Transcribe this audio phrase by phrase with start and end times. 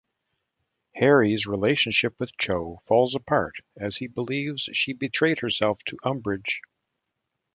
[0.95, 6.61] Harry's relationship with Cho falls apart, as he believes she betrayed herself to Umbridge.